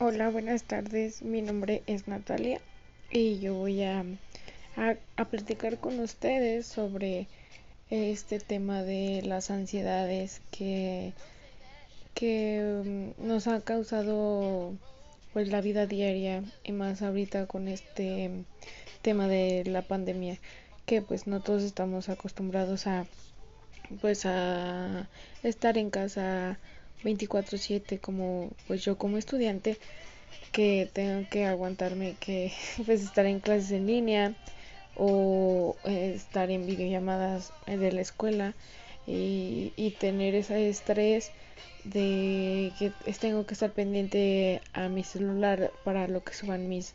Hola, 0.00 0.30
buenas 0.30 0.62
tardes. 0.62 1.22
Mi 1.22 1.42
nombre 1.42 1.82
es 1.88 2.06
Natalia 2.06 2.60
y 3.10 3.40
yo 3.40 3.54
voy 3.54 3.82
a, 3.82 4.04
a, 4.76 5.24
platicar 5.24 5.78
con 5.78 5.98
ustedes 5.98 6.68
sobre 6.68 7.26
este 7.90 8.38
tema 8.38 8.84
de 8.84 9.22
las 9.24 9.50
ansiedades 9.50 10.40
que, 10.52 11.14
que 12.14 13.12
mm, 13.18 13.26
nos 13.26 13.48
ha 13.48 13.60
causado 13.62 14.72
pues 15.32 15.48
la 15.48 15.60
vida 15.60 15.86
diaria 15.86 16.44
y 16.62 16.70
más 16.70 17.02
ahorita 17.02 17.46
con 17.46 17.66
este 17.66 18.30
tema 19.02 19.26
de 19.26 19.64
la 19.66 19.82
pandemia 19.82 20.38
que 20.86 21.02
pues 21.02 21.26
no 21.26 21.40
todos 21.40 21.64
estamos 21.64 22.08
acostumbrados 22.08 22.86
a 22.86 23.04
pues 24.00 24.26
a 24.26 25.08
estar 25.42 25.76
en 25.76 25.90
casa 25.90 26.56
24/7 27.04 27.98
como 27.98 28.50
pues 28.66 28.84
yo 28.84 28.98
como 28.98 29.18
estudiante 29.18 29.78
que 30.52 30.88
tengo 30.92 31.28
que 31.30 31.44
aguantarme 31.46 32.16
que 32.20 32.52
pues 32.86 33.02
estar 33.02 33.26
en 33.26 33.40
clases 33.40 33.72
en 33.72 33.86
línea 33.86 34.34
o 34.96 35.76
eh, 35.84 36.12
estar 36.14 36.50
en 36.50 36.66
videollamadas 36.66 37.52
de 37.66 37.92
la 37.92 38.00
escuela 38.00 38.54
y, 39.06 39.72
y 39.76 39.92
tener 39.92 40.34
ese 40.34 40.68
estrés 40.68 41.30
de 41.84 42.72
que 42.78 42.92
tengo 43.20 43.46
que 43.46 43.54
estar 43.54 43.72
pendiente 43.72 44.60
a 44.72 44.88
mi 44.88 45.04
celular 45.04 45.70
para 45.84 46.08
lo 46.08 46.22
que 46.24 46.34
suban 46.34 46.68
mis 46.68 46.94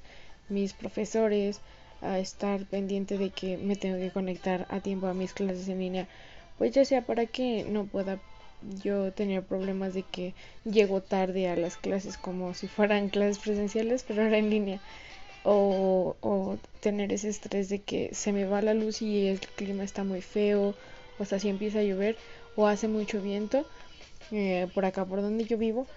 mis 0.49 0.73
profesores 0.73 1.61
a 2.01 2.19
estar 2.19 2.65
pendiente 2.65 3.17
de 3.17 3.29
que 3.29 3.57
me 3.57 3.75
tengo 3.75 3.97
que 3.97 4.11
conectar 4.11 4.67
a 4.69 4.81
tiempo 4.81 5.07
a 5.07 5.13
mis 5.13 5.33
clases 5.33 5.67
en 5.69 5.79
línea. 5.79 6.07
Pues 6.57 6.73
ya 6.73 6.85
sea 6.85 7.01
para 7.05 7.25
que 7.25 7.63
no 7.63 7.85
pueda 7.85 8.19
yo 8.83 9.11
tenía 9.13 9.41
problemas 9.41 9.93
de 9.93 10.03
que 10.03 10.33
llego 10.65 11.01
tarde 11.01 11.47
a 11.49 11.55
las 11.55 11.77
clases 11.77 12.17
como 12.17 12.53
si 12.53 12.67
fueran 12.67 13.09
clases 13.09 13.39
presenciales, 13.39 14.03
pero 14.07 14.23
ahora 14.23 14.37
en 14.37 14.49
línea. 14.49 14.81
O, 15.45 16.15
o 16.21 16.57
tener 16.81 17.11
ese 17.13 17.29
estrés 17.29 17.69
de 17.69 17.81
que 17.81 18.09
se 18.13 18.31
me 18.31 18.45
va 18.45 18.61
la 18.61 18.73
luz 18.73 19.01
y 19.01 19.27
el 19.27 19.39
clima 19.41 19.83
está 19.83 20.03
muy 20.03 20.21
feo, 20.21 20.75
o 21.19 21.25
sea, 21.25 21.39
si 21.39 21.49
empieza 21.49 21.79
a 21.79 21.83
llover 21.83 22.17
o 22.55 22.67
hace 22.67 22.87
mucho 22.87 23.21
viento, 23.21 23.65
eh, 24.31 24.67
por 24.73 24.85
acá 24.85 25.05
por 25.05 25.21
donde 25.21 25.45
yo 25.45 25.57
vivo, 25.57 25.87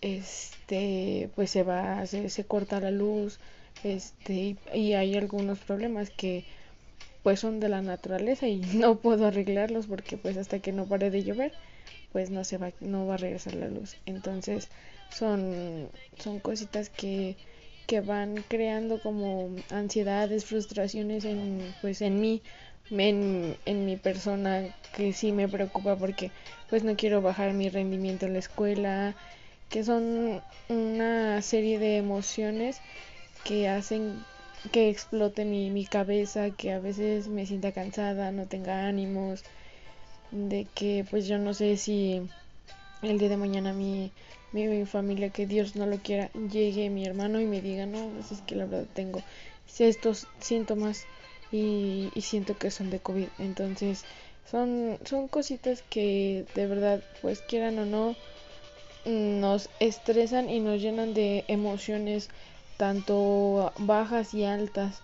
este, 0.00 1.30
pues 1.34 1.50
se 1.50 1.62
va, 1.62 2.06
se, 2.06 2.30
se 2.30 2.44
corta 2.44 2.80
la 2.80 2.90
luz, 2.90 3.38
este, 3.84 4.32
y, 4.34 4.58
y 4.74 4.94
hay 4.94 5.16
algunos 5.16 5.58
problemas 5.60 6.10
que 6.10 6.44
pues 7.22 7.40
son 7.40 7.60
de 7.60 7.68
la 7.68 7.82
naturaleza 7.82 8.46
y 8.48 8.60
no 8.74 8.96
puedo 8.96 9.26
arreglarlos 9.26 9.86
porque 9.86 10.16
pues 10.16 10.36
hasta 10.36 10.60
que 10.60 10.72
no 10.72 10.86
pare 10.86 11.10
de 11.10 11.22
llover 11.24 11.52
pues 12.12 12.30
no 12.30 12.44
se 12.44 12.58
va 12.58 12.72
no 12.80 13.06
va 13.06 13.14
a 13.14 13.18
regresar 13.18 13.54
la 13.54 13.68
luz. 13.68 13.96
Entonces 14.06 14.68
son 15.10 15.88
son 16.18 16.40
cositas 16.40 16.90
que 16.90 17.36
que 17.86 18.00
van 18.00 18.44
creando 18.48 19.00
como 19.00 19.50
ansiedades 19.70 20.44
frustraciones 20.44 21.24
en 21.24 21.74
pues 21.80 22.00
en 22.02 22.20
mí 22.20 22.42
en, 22.90 23.56
en 23.66 23.84
mi 23.86 23.96
persona 23.96 24.64
que 24.96 25.12
sí 25.12 25.32
me 25.32 25.48
preocupa 25.48 25.96
porque 25.96 26.32
pues 26.68 26.84
no 26.84 26.96
quiero 26.96 27.22
bajar 27.22 27.52
mi 27.52 27.68
rendimiento 27.68 28.26
en 28.26 28.32
la 28.34 28.38
escuela 28.40 29.14
que 29.68 29.84
son 29.84 30.42
una 30.68 31.42
serie 31.42 31.78
de 31.78 31.96
emociones 31.98 32.80
que 33.44 33.68
hacen 33.68 34.24
que 34.72 34.90
explote 34.90 35.44
mi, 35.44 35.70
mi 35.70 35.86
cabeza, 35.86 36.50
que 36.50 36.72
a 36.72 36.80
veces 36.80 37.28
me 37.28 37.46
sienta 37.46 37.72
cansada, 37.72 38.30
no 38.32 38.46
tenga 38.46 38.86
ánimos, 38.86 39.44
de 40.30 40.66
que 40.74 41.04
pues 41.10 41.26
yo 41.26 41.38
no 41.38 41.54
sé 41.54 41.76
si 41.76 42.22
el 43.02 43.18
día 43.18 43.28
de 43.28 43.36
mañana 43.36 43.72
mi, 43.72 44.12
mi, 44.52 44.84
familia, 44.86 45.30
que 45.30 45.46
Dios 45.46 45.76
no 45.76 45.86
lo 45.86 45.98
quiera, 45.98 46.30
llegue 46.32 46.90
mi 46.90 47.04
hermano 47.06 47.40
y 47.40 47.46
me 47.46 47.60
diga, 47.60 47.86
no, 47.86 48.08
pues 48.08 48.32
es 48.32 48.42
que 48.42 48.56
la 48.56 48.66
verdad 48.66 48.86
tengo 48.94 49.22
estos 49.78 50.26
síntomas 50.40 51.06
y, 51.52 52.10
y 52.14 52.20
siento 52.20 52.56
que 52.56 52.70
son 52.70 52.90
de 52.90 52.98
COVID. 53.00 53.28
Entonces 53.38 54.04
son, 54.50 54.98
son 55.04 55.28
cositas 55.28 55.82
que 55.88 56.44
de 56.54 56.66
verdad, 56.66 57.02
pues 57.22 57.40
quieran 57.40 57.78
o 57.78 57.86
no, 57.86 58.16
nos 59.06 59.70
estresan 59.80 60.50
y 60.50 60.60
nos 60.60 60.80
llenan 60.80 61.14
de 61.14 61.44
emociones 61.48 62.28
tanto 62.76 63.72
bajas 63.78 64.34
y 64.34 64.44
altas 64.44 65.00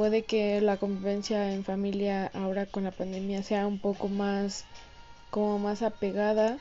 puede 0.00 0.22
que 0.22 0.62
la 0.62 0.78
convivencia 0.78 1.52
en 1.52 1.62
familia 1.62 2.30
ahora 2.32 2.64
con 2.64 2.84
la 2.84 2.90
pandemia 2.90 3.42
sea 3.42 3.66
un 3.66 3.78
poco 3.78 4.08
más 4.08 4.64
como 5.28 5.58
más 5.58 5.82
apegada 5.82 6.56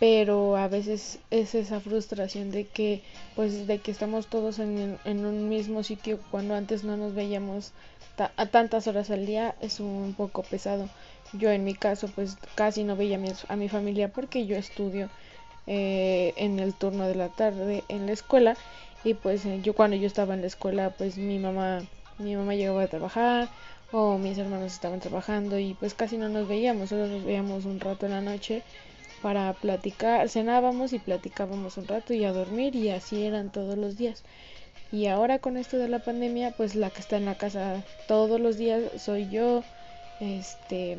pero 0.00 0.56
a 0.56 0.68
veces 0.68 1.18
es 1.30 1.54
esa 1.54 1.80
frustración 1.80 2.50
de 2.50 2.64
que 2.64 3.02
pues 3.36 3.66
de 3.66 3.76
que 3.80 3.90
estamos 3.90 4.26
todos 4.26 4.58
en, 4.58 4.98
en 5.04 5.26
un 5.26 5.50
mismo 5.50 5.82
sitio 5.82 6.18
cuando 6.30 6.54
antes 6.54 6.82
no 6.82 6.96
nos 6.96 7.14
veíamos 7.14 7.72
a 8.38 8.46
tantas 8.46 8.86
horas 8.86 9.10
al 9.10 9.26
día 9.26 9.54
es 9.60 9.78
un 9.78 10.14
poco 10.16 10.42
pesado. 10.42 10.88
Yo 11.34 11.50
en 11.50 11.64
mi 11.64 11.74
caso 11.74 12.08
pues 12.08 12.38
casi 12.54 12.84
no 12.84 12.96
veía 12.96 13.16
a 13.16 13.18
mi, 13.18 13.28
a 13.48 13.56
mi 13.56 13.68
familia 13.68 14.08
porque 14.08 14.46
yo 14.46 14.56
estudio 14.56 15.10
eh, 15.66 16.32
en 16.38 16.58
el 16.58 16.72
turno 16.72 17.06
de 17.06 17.16
la 17.16 17.28
tarde 17.28 17.84
en 17.90 18.06
la 18.06 18.12
escuela 18.12 18.56
y 19.04 19.12
pues 19.12 19.44
eh, 19.44 19.60
yo 19.62 19.74
cuando 19.74 19.94
yo 19.98 20.06
estaba 20.06 20.32
en 20.32 20.40
la 20.40 20.46
escuela 20.46 20.88
pues 20.96 21.18
mi 21.18 21.38
mamá 21.38 21.82
mi 22.22 22.36
mamá 22.36 22.54
llegaba 22.54 22.82
a 22.82 22.88
trabajar 22.88 23.48
o 23.92 24.16
mis 24.18 24.38
hermanos 24.38 24.72
estaban 24.72 25.00
trabajando 25.00 25.58
y 25.58 25.74
pues 25.74 25.94
casi 25.94 26.16
no 26.16 26.28
nos 26.28 26.48
veíamos, 26.48 26.88
solo 26.88 27.06
nos 27.06 27.24
veíamos 27.24 27.66
un 27.66 27.78
rato 27.78 28.06
en 28.06 28.12
la 28.12 28.20
noche 28.20 28.62
para 29.20 29.52
platicar, 29.52 30.28
cenábamos 30.28 30.92
y 30.92 30.98
platicábamos 30.98 31.76
un 31.76 31.86
rato 31.86 32.14
y 32.14 32.24
a 32.24 32.32
dormir 32.32 32.74
y 32.74 32.90
así 32.90 33.24
eran 33.24 33.52
todos 33.52 33.78
los 33.78 33.96
días. 33.96 34.24
Y 34.90 35.06
ahora 35.06 35.38
con 35.38 35.56
esto 35.56 35.78
de 35.78 35.88
la 35.88 36.00
pandemia, 36.00 36.52
pues 36.52 36.74
la 36.74 36.90
que 36.90 37.00
está 37.00 37.16
en 37.16 37.24
la 37.24 37.36
casa 37.36 37.84
todos 38.08 38.40
los 38.40 38.56
días 38.56 38.82
soy 38.98 39.28
yo, 39.30 39.62
este 40.20 40.98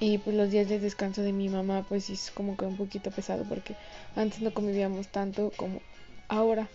y 0.00 0.18
pues 0.18 0.34
los 0.34 0.50
días 0.50 0.68
de 0.68 0.80
descanso 0.80 1.22
de 1.22 1.32
mi 1.32 1.48
mamá 1.48 1.84
pues 1.88 2.10
es 2.10 2.30
como 2.30 2.56
que 2.56 2.64
un 2.64 2.76
poquito 2.76 3.10
pesado 3.10 3.44
porque 3.44 3.76
antes 4.16 4.40
no 4.40 4.52
convivíamos 4.52 5.08
tanto 5.08 5.52
como 5.56 5.80
ahora. 6.28 6.68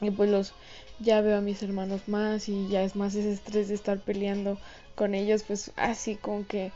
Y 0.00 0.10
pues 0.10 0.30
los 0.30 0.52
ya 0.98 1.20
veo 1.20 1.38
a 1.38 1.40
mis 1.40 1.62
hermanos 1.62 2.08
más 2.08 2.48
y 2.48 2.68
ya 2.68 2.82
es 2.82 2.96
más 2.96 3.14
ese 3.14 3.32
estrés 3.32 3.68
de 3.68 3.74
estar 3.74 3.98
peleando 3.98 4.58
con 4.94 5.14
ellos, 5.14 5.42
pues 5.42 5.72
así 5.76 6.16
como 6.16 6.46
que 6.46 6.72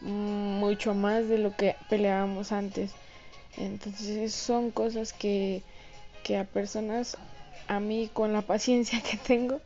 mucho 0.00 0.94
más 0.94 1.28
de 1.28 1.38
lo 1.38 1.56
que 1.56 1.76
peleábamos 1.88 2.52
antes. 2.52 2.92
Entonces 3.56 4.34
son 4.34 4.70
cosas 4.70 5.12
que, 5.12 5.62
que 6.24 6.36
a 6.38 6.44
personas, 6.44 7.16
a 7.68 7.80
mí 7.80 8.10
con 8.12 8.32
la 8.32 8.42
paciencia 8.52 9.00
que 9.02 9.16
tengo, 9.16 9.60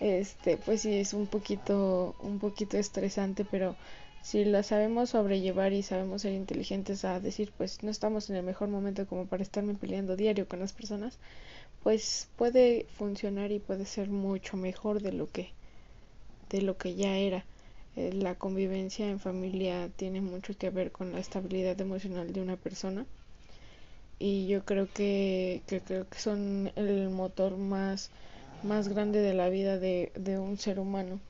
este, 0.00 0.56
pues 0.56 0.82
sí 0.82 0.94
es 0.98 1.14
un 1.14 1.26
poquito, 1.26 2.14
un 2.20 2.38
poquito 2.38 2.76
estresante, 2.78 3.44
pero 3.44 3.76
si 4.22 4.44
la 4.44 4.62
sabemos 4.62 5.10
sobrellevar 5.10 5.72
y 5.72 5.82
sabemos 5.82 6.22
ser 6.22 6.32
inteligentes 6.32 7.04
a 7.04 7.20
decir, 7.20 7.52
pues 7.56 7.82
no 7.82 7.90
estamos 7.90 8.30
en 8.30 8.36
el 8.36 8.42
mejor 8.42 8.68
momento 8.68 9.06
como 9.06 9.26
para 9.26 9.42
estarme 9.42 9.74
peleando 9.74 10.16
diario 10.16 10.48
con 10.48 10.60
las 10.60 10.72
personas, 10.72 11.18
pues 11.84 12.28
puede 12.36 12.86
funcionar 12.98 13.52
y 13.52 13.60
puede 13.60 13.86
ser 13.86 14.08
mucho 14.08 14.56
mejor 14.56 15.00
de 15.02 15.12
lo 15.12 15.30
que 15.30 15.52
de 16.50 16.62
lo 16.62 16.76
que 16.76 16.94
ya 16.94 17.16
era. 17.16 17.44
Eh, 17.96 18.12
la 18.12 18.34
convivencia 18.34 19.08
en 19.08 19.20
familia 19.20 19.88
tiene 19.96 20.20
mucho 20.20 20.56
que 20.58 20.70
ver 20.70 20.90
con 20.90 21.12
la 21.12 21.20
estabilidad 21.20 21.80
emocional 21.80 22.32
de 22.32 22.40
una 22.40 22.56
persona 22.56 23.06
y 24.18 24.46
yo 24.48 24.64
creo 24.64 24.88
que, 24.92 25.62
que 25.66 25.80
creo 25.80 26.08
que 26.08 26.18
son 26.18 26.72
el 26.76 27.10
motor 27.10 27.56
más 27.56 28.10
más 28.62 28.88
grande 28.88 29.20
de 29.20 29.34
la 29.34 29.48
vida 29.48 29.78
de, 29.78 30.10
de 30.14 30.38
un 30.38 30.56
ser 30.58 30.80
humano 30.80 31.20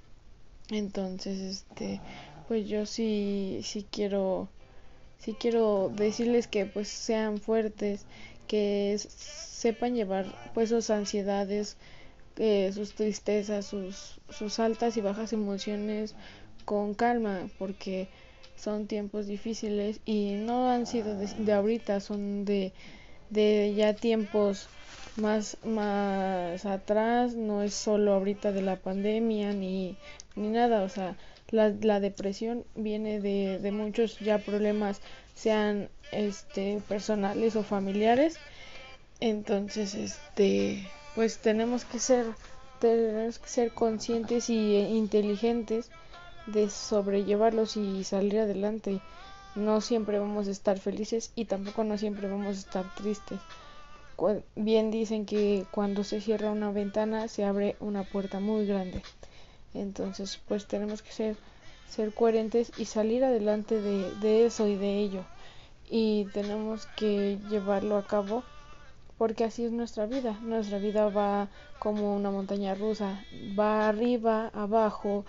entonces 0.71 1.39
este 1.41 2.01
pues 2.49 2.69
yo 2.69 2.87
sí 2.87 3.61
sí 3.63 3.87
quiero 3.91 4.49
sí 5.19 5.35
quiero 5.39 5.91
decirles 5.95 6.47
que 6.47 6.67
pues 6.67 6.89
sean 6.89 7.39
fuertes 7.39 8.07
que 8.47 8.99
sepan 8.99 9.95
llevar 9.95 10.27
pues 10.55 10.69
sus 10.69 10.91
ansiedades, 10.91 11.77
eh, 12.37 12.71
sus 12.73 12.95
tristezas, 12.95 13.67
sus, 13.67 14.21
sus 14.29 14.59
altas 14.59 14.97
y 14.97 15.01
bajas 15.01 15.33
emociones 15.33 16.15
con 16.65 16.95
calma, 16.95 17.49
porque 17.59 18.09
son 18.57 18.87
tiempos 18.87 19.27
difíciles 19.27 20.01
y 20.05 20.33
no 20.35 20.71
han 20.71 20.87
sido 20.87 21.17
de, 21.17 21.53
ahorita, 21.53 22.01
son 22.01 22.45
de, 22.45 22.73
de 23.31 23.75
ya 23.77 23.95
tiempos 23.95 24.69
más, 25.17 25.57
más 25.65 26.65
atrás, 26.67 27.35
no 27.35 27.63
es 27.63 27.75
solo 27.75 28.15
ahorita 28.15 28.53
de 28.53 28.63
la 28.63 28.77
pandemia 28.77 29.53
ni, 29.53 29.97
ni 30.37 30.49
nada, 30.49 30.83
o 30.83 30.89
sea, 30.89 31.17
la, 31.51 31.69
la 31.81 32.01
depresión 32.01 32.65
viene 32.75 33.21
de, 33.21 33.59
de 33.59 33.73
muchos 33.73 34.19
ya 34.21 34.39
problemas 34.39 35.01
sean 35.35 35.89
este 36.13 36.81
personales 36.89 37.57
o 37.57 37.63
familiares. 37.63 38.39
Entonces 39.21 39.95
este 39.95 40.87
pues 41.15 41.39
tenemos 41.39 41.85
que 41.85 41.99
ser 41.99 42.27
tenemos 42.81 43.39
que 43.39 43.49
ser 43.49 43.73
conscientes 43.73 44.51
y 44.51 44.77
inteligentes 44.77 45.91
de 46.47 46.69
sobrellevarlos 46.71 47.77
y 47.77 48.05
salir 48.05 48.41
adelante. 48.41 49.01
No 49.55 49.81
siempre 49.81 50.19
vamos 50.19 50.49
a 50.49 50.51
estar 50.51 50.79
felices 50.79 51.33
y 51.37 51.45
tampoco 51.47 51.85
no 51.85 51.97
siempre 51.97 52.29
vamos 52.29 52.57
a 52.57 52.61
estar 52.61 52.95
tristes. 52.97 53.39
Bien 54.55 54.91
dicen 54.91 55.27
que 55.27 55.67
cuando 55.71 56.05
se 56.05 56.21
cierra 56.21 56.51
una 56.51 56.71
ventana 56.71 57.29
se 57.29 57.45
abre 57.45 57.77
una 57.81 58.05
puerta 58.05 58.41
muy 58.41 58.67
grande. 58.67 59.03
Entonces, 59.75 60.41
pues 60.49 60.67
tenemos 60.67 61.03
que 61.03 61.13
ser, 61.13 61.37
ser 61.87 62.15
coherentes 62.15 62.73
y 62.77 62.87
salir 62.87 63.25
adelante 63.25 63.81
de, 63.83 64.15
de 64.17 64.47
eso 64.47 64.69
y 64.69 64.77
de 64.77 64.99
ello. 65.01 65.27
Y 65.89 66.27
tenemos 66.35 66.87
que 66.87 67.39
llevarlo 67.49 67.97
a 67.99 68.07
cabo 68.07 68.45
porque 69.19 69.45
así 69.45 69.65
es 69.65 69.73
nuestra 69.73 70.07
vida. 70.07 70.39
Nuestra 70.43 70.79
vida 70.79 71.09
va 71.09 71.49
como 71.79 72.15
una 72.17 72.31
montaña 72.31 72.75
rusa, 72.75 73.25
va 73.59 73.89
arriba, 73.89 74.51
abajo, 74.55 75.25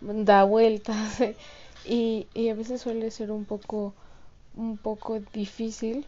da 0.00 0.44
vueltas 0.44 1.20
y, 1.84 2.28
y 2.34 2.48
a 2.50 2.54
veces 2.54 2.82
suele 2.82 3.10
ser 3.10 3.30
un 3.30 3.44
poco 3.44 3.94
un 4.56 4.78
poco 4.78 5.20
difícil 5.20 6.06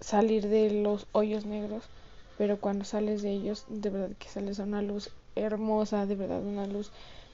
salir 0.00 0.48
de 0.48 0.70
los 0.70 1.06
hoyos 1.12 1.44
negros, 1.46 1.84
pero 2.36 2.60
cuando 2.60 2.84
sales 2.84 3.22
de 3.22 3.30
ellos, 3.32 3.64
de 3.68 3.90
verdad 3.90 4.16
que 4.18 4.28
sales 4.28 4.58
a 4.60 4.64
una 4.64 4.82
luz 4.82 5.10
hermosa, 5.38 6.06
de 6.06 6.14
verdad 6.16 6.42
una 6.42 6.66
luz, 6.66 6.90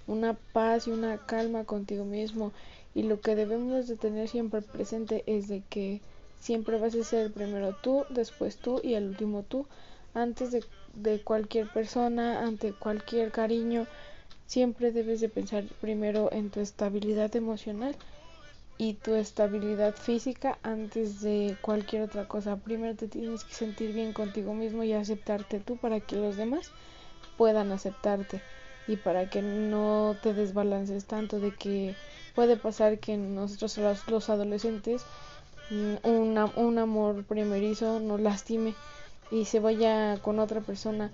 una 0.06 0.34
paz 0.52 0.86
y 0.86 0.90
una 0.90 1.18
calma 1.18 1.64
contigo 1.64 2.04
mismo. 2.04 2.52
Y 2.94 3.02
lo 3.02 3.20
que 3.20 3.34
debemos 3.34 3.88
de 3.88 3.96
tener 3.96 4.28
siempre 4.28 4.62
presente 4.62 5.24
es 5.26 5.48
de 5.48 5.62
que 5.68 6.00
siempre 6.40 6.78
vas 6.78 6.94
a 6.94 7.04
ser 7.04 7.32
primero 7.32 7.74
tú, 7.82 8.04
después 8.10 8.56
tú 8.56 8.80
y 8.82 8.94
al 8.94 9.08
último 9.08 9.42
tú, 9.42 9.66
antes 10.14 10.52
de, 10.52 10.62
de 10.94 11.20
cualquier 11.20 11.68
persona, 11.68 12.42
ante 12.42 12.72
cualquier 12.72 13.32
cariño, 13.32 13.86
siempre 14.46 14.92
debes 14.92 15.20
de 15.20 15.28
pensar 15.28 15.64
primero 15.80 16.30
en 16.32 16.50
tu 16.50 16.60
estabilidad 16.60 17.34
emocional 17.34 17.96
y 18.76 18.94
tu 18.94 19.14
estabilidad 19.14 19.94
física 19.94 20.58
antes 20.62 21.20
de 21.20 21.56
cualquier 21.60 22.02
otra 22.02 22.26
cosa. 22.26 22.56
Primero 22.56 22.94
te 22.94 23.08
tienes 23.08 23.44
que 23.44 23.54
sentir 23.54 23.92
bien 23.92 24.12
contigo 24.12 24.52
mismo 24.54 24.82
y 24.82 24.92
aceptarte 24.92 25.60
tú 25.60 25.76
para 25.76 26.00
que 26.00 26.16
los 26.16 26.36
demás 26.36 26.70
puedan 27.36 27.72
aceptarte 27.72 28.40
y 28.86 28.96
para 28.96 29.28
que 29.30 29.42
no 29.42 30.16
te 30.22 30.34
desbalances 30.34 31.04
tanto 31.06 31.40
de 31.40 31.52
que 31.52 31.94
puede 32.34 32.56
pasar 32.56 32.98
que 32.98 33.16
nosotros 33.16 33.78
los, 34.08 34.30
adolescentes 34.30 35.04
mm, 35.70 35.94
un 36.56 36.78
amor 36.78 37.24
primerizo 37.24 38.00
nos 38.00 38.20
lastime 38.20 38.74
y 39.30 39.46
se 39.46 39.60
vaya 39.60 40.18
con 40.22 40.38
otra 40.38 40.60
persona 40.60 41.10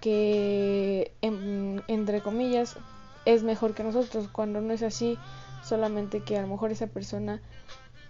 que 0.00 1.12
entre 1.22 2.20
comillas 2.20 2.76
es 3.24 3.42
mejor 3.42 3.74
que 3.74 3.82
nosotros 3.82 4.28
cuando 4.30 4.60
no 4.60 4.72
es 4.72 4.82
así 4.82 5.18
solamente 5.64 6.20
que 6.20 6.36
a 6.36 6.42
lo 6.42 6.48
mejor 6.48 6.70
esa 6.70 6.86
persona 6.86 7.40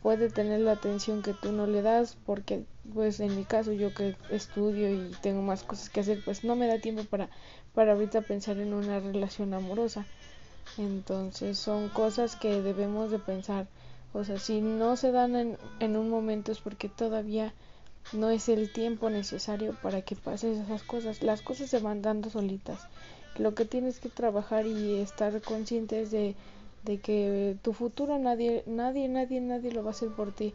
puede 0.03 0.31
tener 0.31 0.61
la 0.61 0.73
atención 0.73 1.23
que 1.23 1.35
tú 1.35 1.53
no 1.53 1.67
le 1.67 1.83
das 1.83 2.17
porque 2.27 2.65
pues 2.95 3.21
en 3.21 3.37
mi 3.37 3.45
caso 3.45 3.73
yo 3.73 3.93
que 3.95 4.17
estudio 4.31 4.93
y 4.93 5.13
tengo 5.23 5.43
más 5.43 5.63
cosas 5.63 5.91
que 5.91 6.01
hacer 6.01 6.23
pues 6.25 6.45
no 6.45 6.57
me 6.57 6.67
da 6.67 6.79
tiempo 6.79 7.05
para 7.05 7.29
para 7.75 7.93
ahorita 7.93 8.23
pensar 8.23 8.59
en 8.59 8.73
una 8.73 9.01
relación 9.01 9.53
amorosa. 9.53 10.07
Entonces 10.79 11.59
son 11.59 11.89
cosas 11.89 12.37
que 12.37 12.63
debemos 12.63 13.11
de 13.11 13.19
pensar. 13.19 13.67
O 14.13 14.25
sea 14.25 14.39
si 14.39 14.61
no 14.61 14.97
se 14.97 15.13
dan 15.13 15.37
en, 15.37 15.59
en 15.81 15.97
un 15.97 16.09
momento 16.09 16.53
es 16.53 16.61
porque 16.61 16.89
todavía 16.89 17.53
no 18.13 18.31
es 18.31 18.49
el 18.49 18.73
tiempo 18.73 19.11
necesario 19.11 19.75
para 19.83 20.03
que 20.03 20.17
pases 20.17 20.59
esas 20.59 20.83
cosas. 20.83 21.23
Las 21.23 21.43
cosas 21.43 21.71
se 21.71 21.81
van 21.81 22.03
dando 22.03 22.31
solitas. 22.31 22.81
Lo 23.37 23.55
que 23.55 23.65
tienes 23.65 23.99
que 23.99 24.09
trabajar 24.09 24.67
y 24.67 24.95
estar 24.97 25.41
conscientes 25.43 26.11
de 26.11 26.35
de 26.87 26.95
que 27.05 27.57
tu 27.65 27.73
futuro 27.81 28.13
nadie, 28.19 28.53
nadie, 28.67 29.09
nadie, 29.09 29.41
nadie 29.41 29.71
lo 29.73 29.83
va 29.85 29.91
a 29.91 29.97
hacer 29.97 30.11
por 30.19 30.29
ti. 30.39 30.49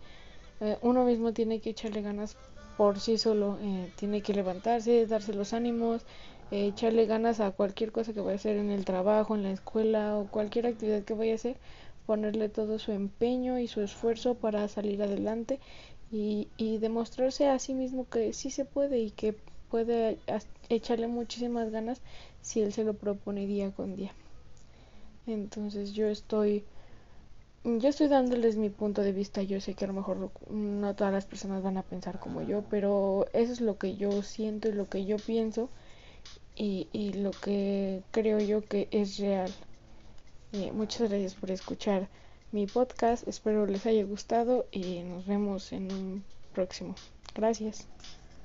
Eh, 0.61 0.77
uno 0.81 1.05
mismo 1.05 1.33
tiene 1.33 1.59
que 1.61 1.71
echarle 1.71 2.01
ganas 2.01 2.37
por 2.77 2.99
sí 2.99 3.17
solo, 3.17 3.57
eh, 3.61 3.91
tiene 3.99 4.21
que 4.23 4.33
levantarse, 4.33 5.05
darse 5.07 5.33
los 5.33 5.53
ánimos, 5.53 6.05
eh, 6.51 6.67
echarle 6.67 7.05
ganas 7.05 7.39
a 7.39 7.51
cualquier 7.51 7.91
cosa 7.91 8.13
que 8.13 8.21
vaya 8.21 8.33
a 8.33 8.35
hacer 8.41 8.57
en 8.57 8.69
el 8.71 8.85
trabajo, 8.85 9.35
en 9.35 9.43
la 9.43 9.51
escuela 9.51 10.17
o 10.17 10.27
cualquier 10.27 10.67
actividad 10.67 11.03
que 11.03 11.13
vaya 11.13 11.33
a 11.33 11.35
hacer, 11.35 11.57
ponerle 12.05 12.49
todo 12.49 12.79
su 12.79 12.91
empeño 12.91 13.59
y 13.59 13.67
su 13.67 13.81
esfuerzo 13.81 14.35
para 14.35 14.67
salir 14.67 15.01
adelante 15.03 15.59
y, 16.11 16.47
y 16.57 16.77
demostrarse 16.77 17.47
a 17.47 17.59
sí 17.59 17.73
mismo 17.73 18.07
que 18.09 18.33
sí 18.33 18.49
se 18.51 18.65
puede 18.65 18.99
y 18.99 19.11
que 19.11 19.35
puede 19.69 20.19
echarle 20.69 21.07
muchísimas 21.07 21.71
ganas 21.71 22.01
si 22.41 22.61
él 22.61 22.73
se 22.73 22.83
lo 22.83 22.93
propone 22.93 23.47
día 23.47 23.71
con 23.71 23.95
día. 23.95 24.13
Entonces 25.31 25.93
yo 25.93 26.07
estoy 26.07 26.63
yo 27.63 27.89
estoy 27.89 28.07
dándoles 28.07 28.55
mi 28.57 28.69
punto 28.69 29.01
de 29.01 29.11
vista. 29.11 29.43
Yo 29.43 29.61
sé 29.61 29.75
que 29.75 29.85
a 29.85 29.87
lo 29.87 29.93
mejor 29.93 30.31
no 30.49 30.95
todas 30.95 31.13
las 31.13 31.25
personas 31.25 31.61
van 31.61 31.77
a 31.77 31.83
pensar 31.83 32.19
como 32.19 32.41
yo, 32.41 32.63
pero 32.69 33.27
eso 33.33 33.53
es 33.53 33.61
lo 33.61 33.77
que 33.77 33.95
yo 33.95 34.23
siento 34.23 34.69
y 34.69 34.73
lo 34.73 34.89
que 34.89 35.05
yo 35.05 35.17
pienso 35.17 35.69
y, 36.55 36.87
y 36.91 37.13
lo 37.13 37.31
que 37.31 38.01
creo 38.11 38.39
yo 38.39 38.61
que 38.61 38.87
es 38.91 39.17
real. 39.19 39.51
Eh, 40.53 40.71
muchas 40.71 41.09
gracias 41.09 41.35
por 41.35 41.51
escuchar 41.51 42.09
mi 42.51 42.65
podcast. 42.67 43.27
Espero 43.27 43.65
les 43.65 43.85
haya 43.85 44.03
gustado 44.05 44.65
y 44.71 45.03
nos 45.03 45.25
vemos 45.25 45.71
en 45.71 45.91
un 45.91 46.23
próximo. 46.53 46.95
Gracias. 47.35 47.87